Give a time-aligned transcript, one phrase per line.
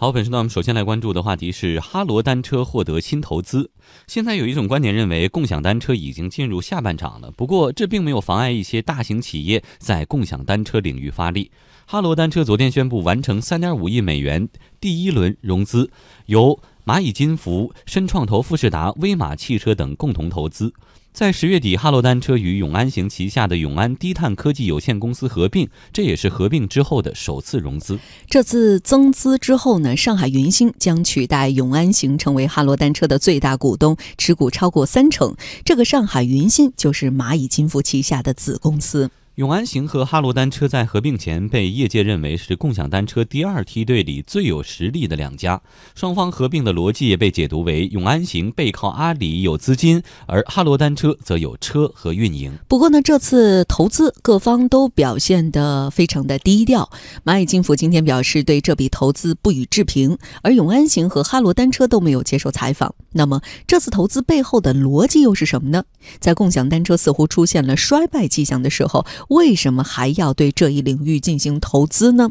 [0.00, 3.70] 好，本时段我们首先来关注的话题是哈罗单车获得新投资。
[4.06, 7.30] 现在有一种观点认为，共享单车已经进入下半场了。
[7.32, 11.50] 不过，这并没有妨碍一些大型企业在共享单车领域发力。
[11.84, 14.48] 哈罗单车昨天宣布完成3.5亿美元
[14.80, 15.90] 第一轮融资，
[16.24, 20.72] 由蚂蚁金服、深创投、富士达、威马汽车等共同投资。
[21.12, 27.98] 在十月底，哈罗单车与永安行旗下的永安低碳科技有限公司合并，这也是合并之后的首次融资。
[28.28, 35.34] 这次增资之后呢，上海云星将取代永安行成为哈罗单车的最大股东，持股超过三成。
[35.64, 39.10] 这个上海云星就是蚂蚁金服旗下的子公司。
[39.40, 45.62] 永安行和哈罗单车在合并前被业界认为是共享单车第二梯队里最有实力的两家。
[45.94, 52.52] 双方合并的逻辑也被解读为永安行背靠阿里有资金，而哈罗单车则有车和运营。
[52.68, 56.90] 不过呢，这次投资各方都表现得非常的低调。
[57.24, 62.94] 蚂蚁金服今天表示对这笔投资不予置评，而永安行和哈罗单车都没有接受采访。
[63.12, 65.84] 那么这次投资背后的逻辑又是什么呢？
[66.18, 69.06] 在共享单车似乎出现了衰败迹象的时候。
[69.30, 72.28] 为什么还要对这一领域进行投资呢？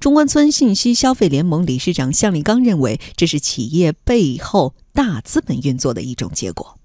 [0.00, 6.76] 中关村信息消费联盟理事长向立刚认为，这是企业背后大资本运作的一种结果。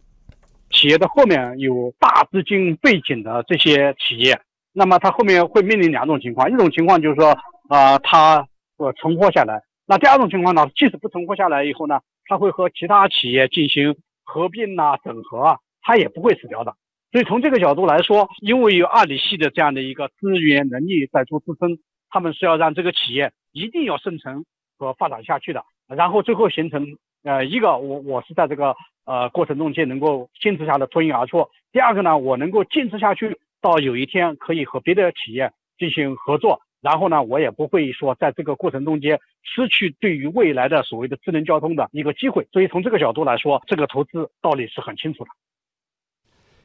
[0.69, 4.39] 企业的后面有大资金背景的这些企业，
[4.73, 7.35] 那么它后面会面临两种情况：一种情况就是说，
[7.67, 8.47] 啊，它
[8.77, 16.75] 呃存活下来；那第二种情况呢，即使不存活下来以后呢，它会和其他企业进行合并啊、整合啊，它也不会死掉的。
[17.11, 21.77] 所以从这个角度来说，因为有阿里系的这样的一个资源能力在做支撑，
[22.09, 24.43] 他们是要让这个企业一定要生存
[24.77, 31.47] 和发展下去的，然后最后形成呃一个我我是在这个呃过程中间能够坚持下来脱颖而出。
[31.71, 42.47] 第二个呢，我能够坚持下去到有一天可以和别的企业进行合作，然后呢，我也不会说在这个过程中间失去对于未来的所谓的智能交通的一个机会。
[42.51, 45.29] 所以从这个角度来说，这个投资道理是很清楚的。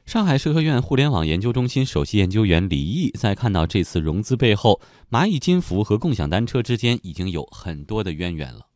[0.05, 8.67] 上海社科院互联网研究中心首席研究员李毅在看到这次融资背后，蚂蚁金服和共享单车之间已经有很多的渊源了。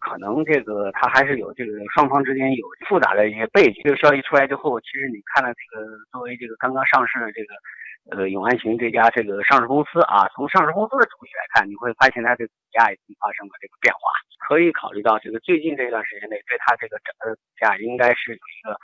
[0.00, 3.84] 可能这个它还是有这个双方之间有复杂的一些背景。
[3.84, 14.00] 这个消息出来之后，其实你看了这个作为这个刚刚上市的这个呃永安行这家这个上市公司啊，从上市公司的主体来看，你会发现它的股价已经发生了这个变化。
[14.48, 18.74] 可以考虑到这个最近这段时间内对它这个整个股价应该是有一个。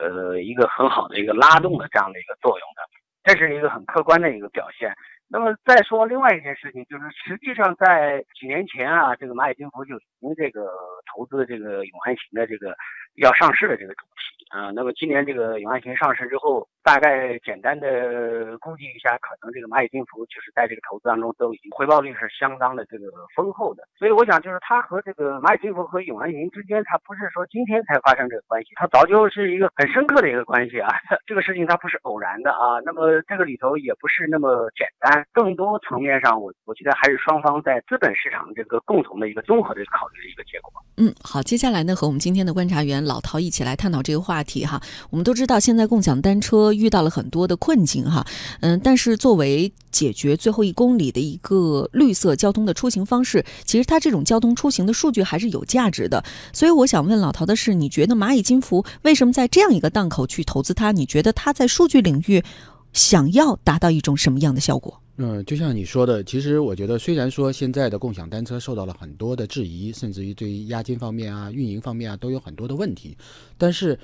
[0.00, 2.82] 呃，一个很好的一个拉动的这样的一个作用的，
[3.22, 4.90] 这是一个很客观的一个表现。
[5.32, 10.68] 那么再说另外一件事情，就是实际上在几年前啊，这个蚂蚁金服就已经这个
[11.06, 12.74] 投资这个永安行的这个
[13.14, 14.72] 要上市的这个主题啊。
[14.74, 23.84] 那么今年这个永安行上市之后，大概简单的估计一下，可能这个蚂蚁金服就是在这个投资当中都已经回报率是相当的这个丰厚的。
[23.96, 30.90] 所以我想，就是它和这个蚂蚁金服和永安行之间，它不是说今天才发生这个关系，它早就是一个很深刻的一个关系啊。
[31.24, 32.82] 这个事情它不是偶然的啊。
[32.84, 35.19] 那么这个里头也不是那么简单。
[35.32, 40.72] 更多层面上，我我觉得还是双方在资本市场这个共同的一个综合的考虑的一个结果。
[40.96, 44.80] 嗯，好，接下来呢，和我们今天的观察员老陶一起来探讨这个话题哈。
[45.10, 48.24] 我们都知道，现在共享单车遇到了很多的困境哈，
[48.60, 56.22] 嗯，但是作为解决最后一公里的一个绿色交通的出行方式，其实它这种交通出行的数据还是有价值的。
[56.52, 60.92] 所以我想问老陶的是，你觉得蚂蚁金服为什么在这样一个档口去投资它？
[60.92, 62.42] 你觉得它在数据领域
[62.92, 65.00] 想要达到一种什么样的效果？
[65.22, 73.14] 嗯，就像你说的，其实我觉得，虽然说现在的共享单车受到了很多的质疑，甚至于对于押金方面啊、运营方面啊都有很多的问题，
[73.58, 73.98] 但是，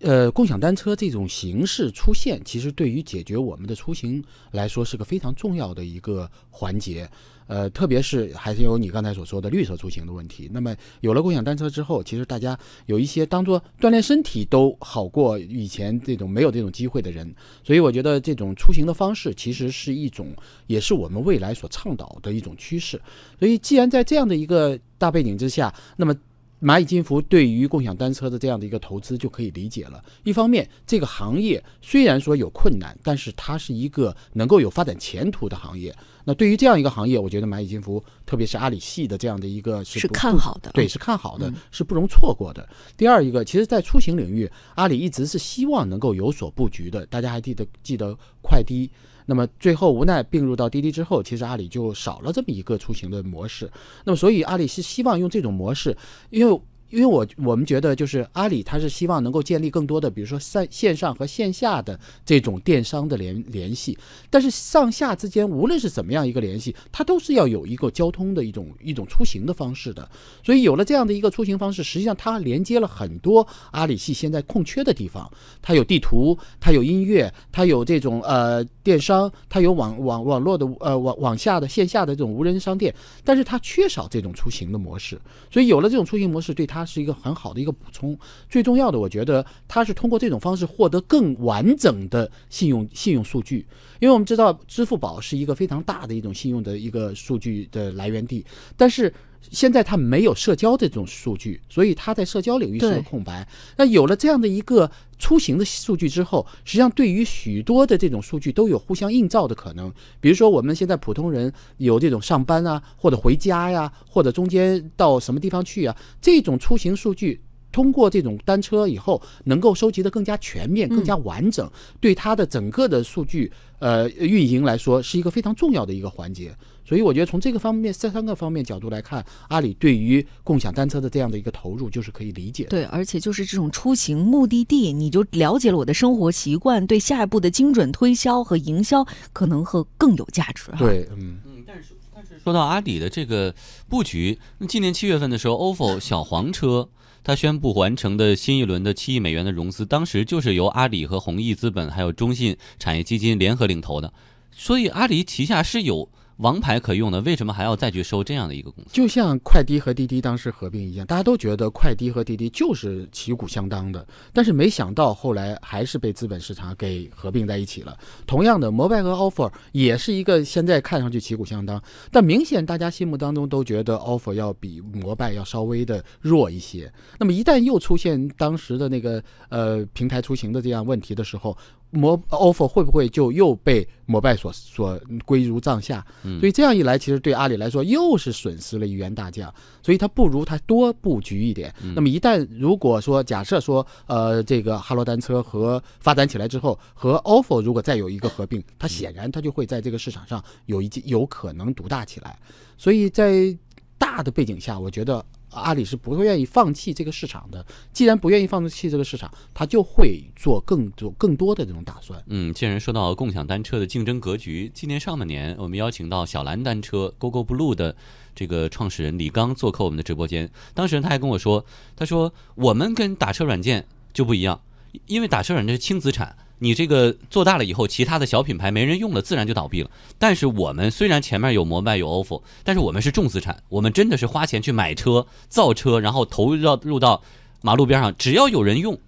[0.00, 7.06] 呃，共享单车这种形式出现，其实对于解决我们的出行来说是个非常重要的一个环节。
[7.46, 10.48] 呃，特别是还是有你刚才所说的绿色出行的问题。
[10.52, 20.28] 那么有了共享单车之后，其实大家有一些当做锻炼身体都好过以前这种没有这种机会的人，所以我觉得这种出行的方式其实是一种，
[20.66, 23.00] 也是我们未来所倡导的一种趋势。
[23.38, 26.14] 所以既然在这样的一个大背景之下，那么。
[26.64, 30.02] 蚂蚁金服对于共享单车的这样的一个投资就可以理解了。
[30.22, 35.94] 一方面，这个行业虽然说有困难，但是它是一个能够有发展前途的行业。
[36.24, 42.66] 那对于这样一个行业，我觉得蚂蚁金服，特别是阿里系的这样的一个是看好的，对，是看好的，是不容错过的。
[42.96, 47.04] 第二一个，其实，在出行领域，阿里一直是希望能够有所布局的。
[47.06, 48.90] 大家还记得记得快滴？
[49.26, 53.70] 那么最后无奈并入到滴滴之后，其实阿里就少了这么一个出行的模式。
[54.04, 55.96] 那么所以阿里是希望用这种模式，
[56.30, 56.60] 因为
[56.94, 63.98] 因为我我们觉得就是阿里它是希望能够建立更多的，比如说线线上和线下的这种电商的联联系，
[64.30, 70.08] 但是上下之间无论是怎么样一个联系，它都是要有一个交通的一种一种出行的方式的。
[70.44, 75.28] 所以有了这样的一个出行方式，实际上它连接了很多阿里系现在空缺的地方。
[75.60, 82.94] 它有地图，它有音乐，它有这种呃电商，它有网网网络的呃网网下的线下的这种无人商店，
[83.24, 85.20] 但是它缺少这种出行的模式。
[85.50, 88.18] 所以有了这种出行模式，对它是一个很好的一个补充。
[88.48, 93.66] 最重要的，我觉得它是通过这种方式获得更完整的信用信用数据，
[94.00, 98.44] 因为我们知道支付宝是一个非常大的一种信用的一个数据的来源地，
[98.76, 99.12] 但是。
[99.50, 103.46] 现在它没有社交这种数据，所以它在社交领域是个空白。
[103.76, 109.92] 那有了这样的一个出行的数据之后，实际上对于许多的这种数据都有互相映照的可能。
[110.20, 117.40] 比如说我们现在普通人有这种上班啊，或者回家呀，或者中间到什么地方去啊，这种出行数据
[117.74, 121.68] 通过这种单车以后，能够收集的更加全面、更加完整，
[122.00, 123.50] 对它的整个的数据
[123.80, 126.54] 呃运营来说是一个非常重要的一个环节。
[126.86, 132.64] 所以我觉得从这个方面这三个方面角度来看，阿里对于共享单车的这样的一个投入就是可以理解。
[132.64, 140.70] 对，而且就是这种出行目的地，你就了解了我的生活习惯，对下一步的精准推销和营销可能会更有价值。
[140.78, 143.54] 对，嗯嗯，但是但是说到阿里的这个
[143.88, 146.86] 布局，那今年七月份的时候，ofo 小黄车
[147.24, 154.12] 他宣布完成的新一轮的七亿美元的融资，当时就是由阿里和弘毅资本还有中信产业基金联合领投的，
[154.52, 156.08] 所以阿里旗下是有。
[156.38, 158.90] 王牌可用的，为什么还要再去收这样的一个公司？
[158.92, 167.96] 就像快滴和滴滴当时合并一样，大家都觉得快滴和滴滴就是旗鼓相当的，但是没想到后来还是被资本市场给合并在一起了。
[168.26, 176.92] 同样的，摩拜和 offer 也是一个现在看上去旗鼓相当，但明显大家心目当中都觉得 offer 要比摩拜要稍微的弱一些。
[177.18, 181.56] 那么一旦又出现当时的那个呃平台出行的这样问题的时候，
[181.94, 186.04] 摩 offer 会不会就又被摩拜所所归入帐下？
[186.40, 189.52] 所以这样一来，其实对阿里来说又是损失了一员大将。
[189.82, 191.74] 所以它不如它多布局一点。
[191.94, 202.38] 那么一旦如果说假设说呃这个哈罗单车和发展起来之后，和 offer 如果再有一个合并，它显然它就会在这个市场上有一有可能独大起来。
[202.76, 203.56] 所以在
[203.96, 205.24] 大的背景下，我觉得。
[205.54, 207.64] 阿里是不会愿意放弃这个市场的。
[207.92, 212.22] 既然不愿意放弃这个市场，他就会做更多更多的这种打算。
[212.26, 217.94] 嗯，既然说到共享单车的竞争格局，今年上半年我们邀请到小蓝单车 GoGo Blue 的
[218.34, 220.50] 这个创始人李刚做客我们的直播间。
[220.74, 221.64] 当时他还跟我说，
[221.96, 224.60] 他说我们跟打车软件就不一样，
[225.06, 226.36] 因为打车软件是轻资产。
[226.64, 229.90] 你这个做大了以后，其他的小品牌没人用了，自然就倒闭了。
[230.18, 237.22] 但是我们虽然前面有摩拜有 ofo，但是我们是重资产，我们真的是花钱去买车、造车，然后投入到入到
[237.60, 238.98] 马路边上，只要有人用，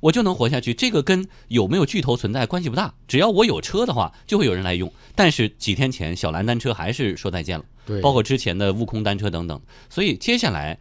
[0.00, 0.74] 我就能活下去。
[0.74, 4.92] 这个跟有没有巨头存在关系不大，只要我有车的话，就会有人来用。
[5.14, 9.58] 但是几天前，小蓝单车还是说再见了，对，包括之前的悟空单车等等。
[9.88, 10.78] 所以接下来。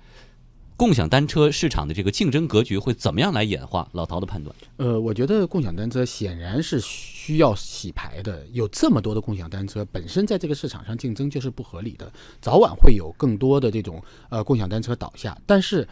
[0.78, 3.90] 共享单车市场的这个竞争格局会怎么样来演化？
[3.94, 8.46] 老陶的判断，呃，我觉得共享单车显然是需要洗牌的。
[8.54, 15.36] 有这么多的共享单车，本身在这个市场上竞争就是不合理的，早晚会有更多的这种呃共享单车倒下。
[15.48, 15.88] 但是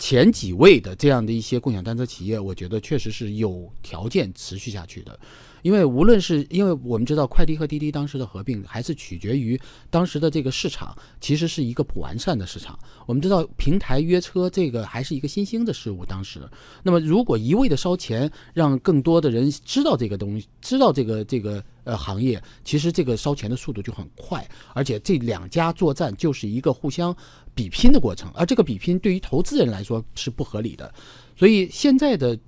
[0.00, 5.16] 前几位的这样的一些共享单车企业，我觉得确实是有条件持续下去的。
[5.62, 9.60] 因为无论是因为我们知道快滴和滴滴当时的合并，还是取决于
[9.90, 12.78] 当时的这个市场，其实是一个不完善的市场。
[13.06, 16.40] 我们知道平台约车这个还是一个新兴的事物，当时。
[16.82, 27.14] 那么如果一味的烧钱，让更多的人知道这个东西，知道这个这个呃行业，其实这个烧钱的速度就很快，而且这两家作战就是一个互相
[27.54, 30.92] 比拼的过程，而这个比拼对于投资人来说是不合理的。
[31.36, 32.38] 所以现在的。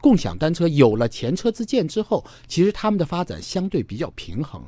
[0.00, 4.62] 共享单车有了前车之鉴之后，其实他们的发展相对比较平衡，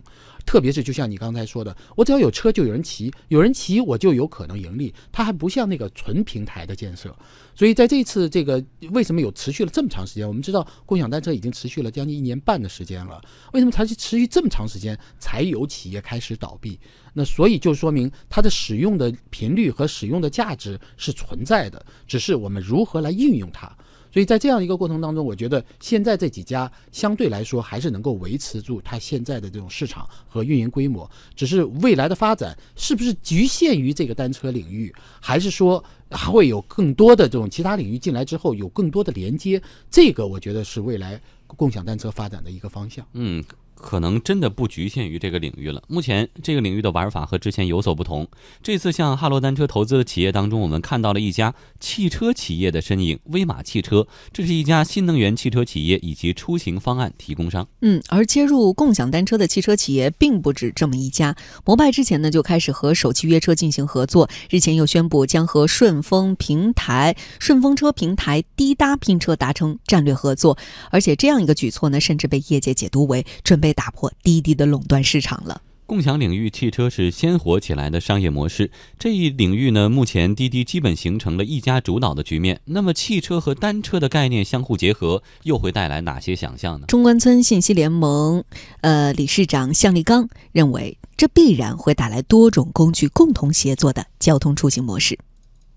[0.44, 4.92] 特别是就像你刚才说的，我只要有车就有人骑，有人骑我就有可能盈利。
[5.12, 7.16] 它还不像那个纯平台的建设，
[7.54, 10.26] 所以在这次这个为什么有持续了这么长时间？
[10.26, 13.20] 我们知道共享单车已经持续了将近一年半的时间了，
[13.52, 16.78] 为什么才持续这么长时间才有企业开始倒闭？
[17.14, 23.70] 那所以就说明它的使用的频率和使用的价值是存在的，只是我们如何来运用它。
[24.12, 31.08] 所以在这样一个过程当中，我觉得现在这几家相对来说还是能够维持住它现在的这种市场和运营规模。
[31.34, 39.62] 只是未来的发展是不是局限于这个单车领域，还是说还会有更多的这种其他领域进来之后有更多的连接？
[39.90, 43.06] 这个我觉得是未来共享单车发展的一个方向。
[43.12, 43.44] 嗯。
[43.80, 45.82] 可能真的不局限于这个领域了。
[45.88, 48.28] 目前这个领域的玩法和之前有所不同。
[48.62, 54.06] 这次向哈罗单车投资的企业当中，我们看到了一家汽车企业的身影——威马汽车。
[54.32, 57.66] 这是一家新能源汽车企业以及出行方案提供商。
[57.80, 61.34] 嗯，而接入共享单车的汽车企业并不止这么一家。
[61.64, 70.58] 摩拜之前呢就开始和首汽约车进行合作，日前又宣布将和顺风平台、顺风车平台滴答拼车达成战略合作。
[70.90, 73.69] 而且这样一个举措呢，甚至被业界解读为准备。
[73.72, 75.62] 打破滴滴的垄断市场了。
[75.86, 82.60] 共享领域汽车是鲜活起来的商业模式，这一领域呢，目前滴滴基本形成了一家主导的局面。
[82.66, 86.86] 那么，汽车和单车的概念相互结合，又会带来哪些想象呢？
[86.86, 88.44] 中关村信息联盟，
[88.82, 95.18] 呃，理事长向立刚认为，这必然会带来多种工具共同协作的交通出行模式。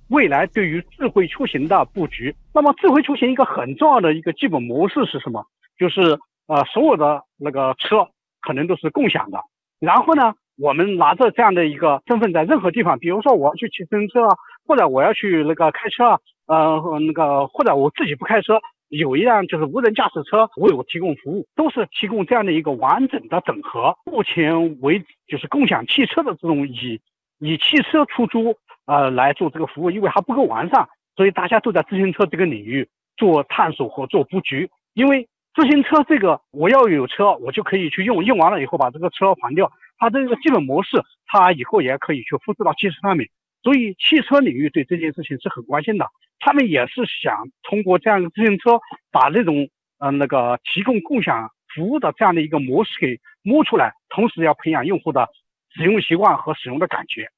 [0.09, 5.43] 未来对于智慧出行的布局，那么智慧出行一个很重要的一个基本模式是什么？
[5.79, 6.19] 就是。
[6.47, 8.07] 呃，所有的那个车
[8.41, 9.39] 可能都是共享的。
[9.79, 14.35] 然后呢，我们拿着这样的一个身份，在任何地方，比如说我要去骑自行车啊，
[14.67, 18.59] 或者我要去那个开车啊，呃，那个或者我自己不开车，
[18.89, 23.97] 有一辆就是无人驾驶车为我提供服务，都是提供这样的一个完整的整合。
[24.05, 27.01] 目前为止就是共享汽车的这种以
[27.39, 35.27] 以汽车出租呃来做这个服务，因为还不够完善，所以大家都在自行车这个领域做探索和做布局，因为。
[35.55, 39.71] 自行车这个，我要有车，我就可以去用，用完了以后把这个车还掉。
[39.97, 43.29] 它这个基本模式，它以后也可以去复制到汽车上面。
[43.61, 46.07] 所以汽车领域对这件事情是很关心的，
[46.39, 48.79] 他们也是想通过这样一个自行车，
[49.11, 49.69] 把那种
[49.99, 55.29] 嗯那个提供共享服务的这样的一个模式给摸出来，同时要培养用户的
[55.75, 57.29] 使用习惯和使用的感觉。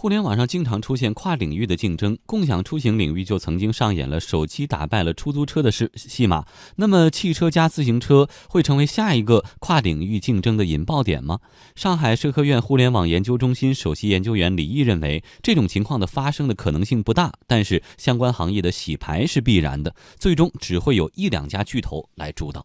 [0.00, 6.44] 互联网上经常出现跨领域的竞争，共享出行领域就曾经上演了手机打败了出租车的戏戏码。
[6.76, 11.40] 那么，汽车加自行车会成为下一个跨领域竞争的引爆点吗？
[11.74, 22.64] 上海社科院互联网研究中心首席研究员李毅认为，这种情况的发生的可能性不大，但是相关行业的洗牌是必然的，最终只会有一两家巨头来主导。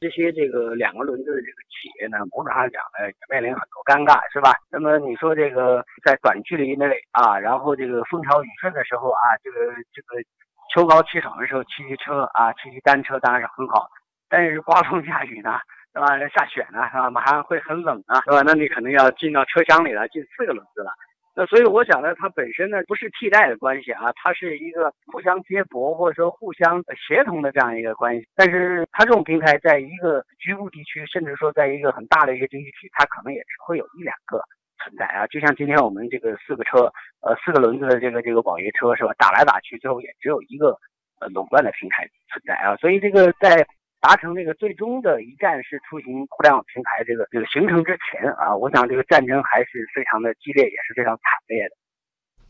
[0.00, 4.50] 这些这个两个轮子的这个企业呢，某种上讲呢，也面临很多尴尬，是吧？
[4.72, 9.58] 那么你说这个在短距离内啊，然后这个风调雨顺的时候啊，这个
[9.92, 10.16] 这个
[10.72, 13.90] 秋高气爽的时候骑骑车啊，骑骑单车当然是很好。
[14.30, 15.60] 但是刮风下雨呢，
[15.92, 16.06] 是吧？
[16.32, 17.10] 下雪呢，是吧？
[17.10, 18.40] 马上会很冷啊，是吧？
[18.40, 20.90] 那你可能要进到车厢里了，进四个轮子了。
[21.34, 28.26] 那所以我想呢，它本身呢不是替代的关系啊，它是一个互相接驳或者说互相协同的这样一个关系。
[28.34, 34.42] 但是它这种平台在一个局部地区，甚至说在一个很大的一个经济体，它可能也只会有一两个
[34.82, 35.26] 存在啊。
[35.28, 39.12] 就像今天我们这个四个车，呃，四个轮子的这个这个网约车是吧？
[39.16, 40.76] 打来打去，最后也只有一个
[41.20, 42.76] 呃垄断的平台存在啊。
[42.76, 43.66] 所以这个在。
[44.00, 51.76] 达成这个最终的一站式出行互联网平台这个这个形成之前啊，我想这个战争还是非常的激烈，也是非常惨烈的。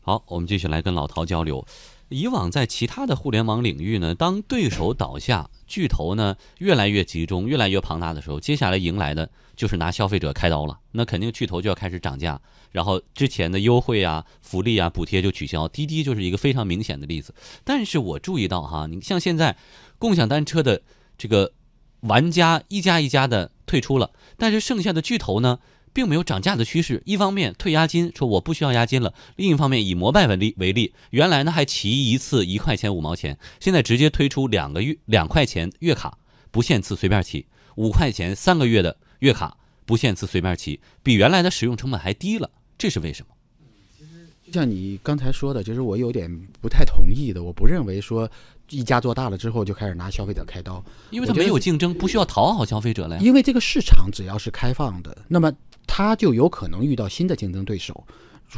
[0.03, 1.65] 好，我们继续来跟老陶交流。
[2.07, 10.79] 以往在其他的互联网领域呢，当对手倒下，巨头呢越来越集中、越来越庞大的时候，接下来迎来的就是拿消费者开刀了。
[10.93, 12.39] 那肯定巨头就要开始涨价，
[12.71, 15.67] 然后之前的优惠啊、福利啊、补贴就取消。
[15.67, 17.35] 滴滴就是一个非常明显的例子。
[17.63, 19.55] 但是我注意到哈，你像现在
[19.99, 20.81] 共享单车的。
[21.21, 21.53] 这个
[21.99, 25.59] 玩家一家一家的退出了，但是剩下的巨头呢，
[25.93, 27.03] 并没有涨价的趋势。
[27.05, 36.17] 一方面退押金，说我不需要押金了；另一方面，以摩拜为例为例，原来呢还骑一次一块钱五毛钱，现在直接推出两个月两块钱月卡，
[36.49, 42.49] 不限次随便骑；五块钱三个月的月卡，不限次随便骑，比原来的使用成本还低了。
[42.79, 43.30] 这是为什么？
[44.51, 46.29] 像你刚才说的，就是我有点
[46.61, 47.41] 不太同意的。
[47.41, 48.29] 我不认为说
[48.69, 53.21] 一家做大了之后就开始拿消费者开刀，因为它没有竞争，不需要讨好消费者了呀。
[53.21, 55.51] 因为这个市场只要是开放的，那么
[55.87, 58.03] 它就有可能遇到新的竞争对手。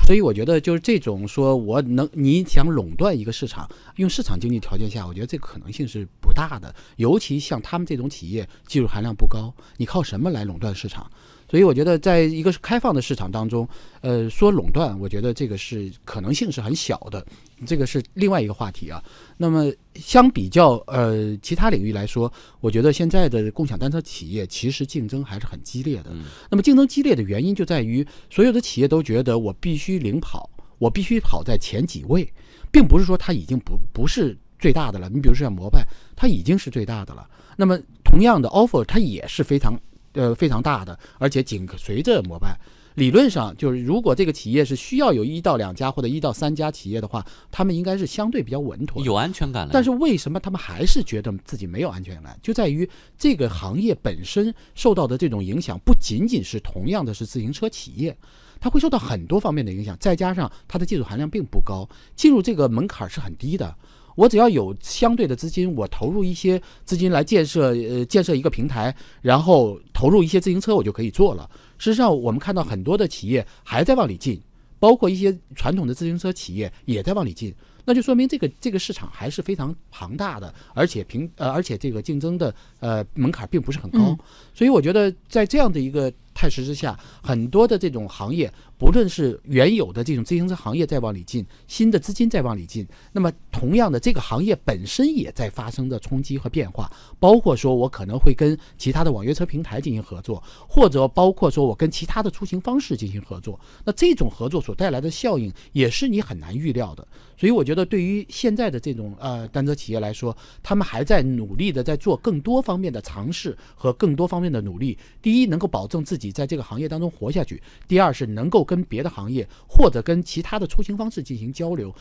[0.07, 6.73] 所以我觉得就是这种说我能你想垄断一个市场，用市场经济条件下，我觉得这个可能性是不大的。
[6.95, 11.11] 尤其像他们这种企业，技术含量不高，你靠什么来垄断市场？
[11.53, 13.69] 所以我觉得，在一个开放的市场当中，
[14.01, 17.23] 呃，说垄断，我觉得这个是可能性是很小的，
[17.63, 18.99] 这个是另外一个话题啊。
[19.37, 26.09] 那么相比较呃其他领域来说，我觉得现在的共享单车企业其实竞争还是很激烈的。
[26.49, 32.27] 那么竞争激烈的原因就在于，所有的企业都觉得我必须领跑，我必须跑在前几位，
[32.71, 35.07] 并不是说它已经不不是最大的了。
[35.07, 37.29] 你比如说像摩拜，它已经是最大的了。
[37.55, 39.79] 那么同样的 offer，它也是非常。
[40.13, 42.57] 呃，非常大的，而且紧随着摩拜，
[42.95, 49.03] 理论上就是，如果这个企业是需要有一到两家或者一到三家企业的话，他们应该是相对比较稳妥。
[49.03, 49.71] 有安全感了。
[49.73, 52.37] 但是为什么他们还是觉得自己没有安全感？
[52.43, 58.15] 就在于这个行业本身受到的这种影响，不仅仅是同样的是自行车企业，
[58.59, 63.75] 它会受到很多方面的影响，再加上它的技术含量并不高，进入这个门槛是很低的。
[64.15, 71.49] 我只要有相对的资金，我投入一些资金来建设，呃，建设一个平台，然后投入一些自行车，我就可以做了。
[71.77, 74.39] 事实上，我们看到很多的企业还在往里进，
[74.79, 77.53] 包括一些传统的自行车企业也在往里进，
[77.85, 84.17] 那就说明这个这个市场还是非常庞大的，而且平呃，而且这个竞争的呃门槛并不是很高，
[84.53, 86.11] 所以我觉得在这样的一个。
[86.43, 96.91] 态势之下，很多的这种行业，不论是原有的这种自行车行业在往里进，新的资金在往里进，那么同样的，这个行业本身也在发生的冲击和变化。
[97.17, 103.57] 包括说我可能会跟其他的网约车平台进行合作，或者包括说我跟其他的出行方式进行合作。
[103.85, 107.07] 那这种合作所带来的效应，也是你很难预料的。
[107.37, 114.97] 所以我觉得，对于现在的这种呃单车企业来说，他们还在努力的在做更多方面的尝试和更多方面的努力。
[115.21, 117.55] 第一，能够保证自己在这个行业当中活下去；
[117.87, 121.93] 第二，是能够跟别的行业或者跟其他的出行方式进行交流，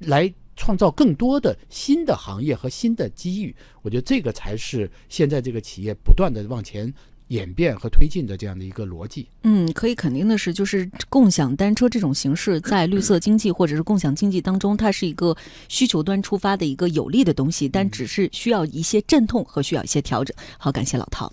[0.00, 3.54] 来创造更多的新的行业和新的机遇。
[3.82, 6.92] 我觉得这个才是现在这个企业不断的往前。
[7.28, 15.36] 演变和推进的这样的一个逻辑，嗯，可以肯定的是，就是共享单车这种形式在绿色经济或者是共享经济当中，它是一个
[15.68, 20.34] 需求端出发的一个有利的东西，但只是需要一些阵痛和需要一些调整。
[20.56, 21.30] 好，感谢老陶。